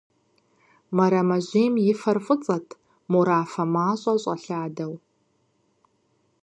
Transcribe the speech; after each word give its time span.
Мэрэмэжьейм 0.95 1.73
и 1.91 1.93
фэр 2.01 2.17
фӀыцӀэт, 2.25 2.67
морафэ 3.11 3.63
мащӀэ 3.73 4.13
щӀэлъадэу. 4.21 4.93